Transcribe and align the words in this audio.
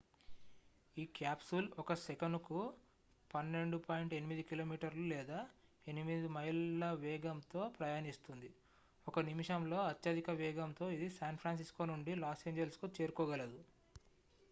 ఈ 0.97 1.03
క్యాప్సూల్ 1.17 1.67
ఒక 1.81 1.95
సెకనుకు 2.03 2.59
12.8 3.31 4.15
km 4.49 4.71
లేదా 5.11 5.41
8 5.87 6.31
miles 6.37 6.63
వేగంతో 7.03 7.61
ప్రయాణిస్తుంది 7.77 8.49
1 9.07 9.25
నిమిషంలో 9.29 9.79
అత్యధిక 9.91 10.35
వేగంతో 10.41 10.87
ఇది 10.91 11.09
san 11.19 11.37
francisco 11.43 11.85
నుండి 11.91 12.15
los 12.23 12.41
angelesకు 12.47 12.89
చేరుకోగలదు 12.97 13.61